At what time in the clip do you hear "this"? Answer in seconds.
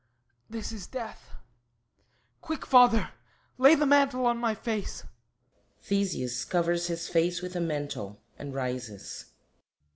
0.49-0.71